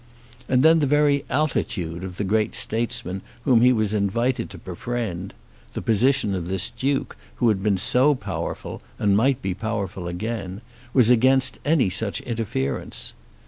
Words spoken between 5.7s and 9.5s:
the position of this Duke who had been so powerful and might